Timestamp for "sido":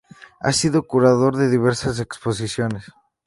0.51-0.87